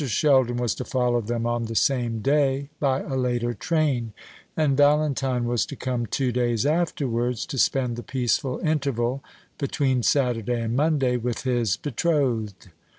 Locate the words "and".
4.57-4.75, 10.63-10.75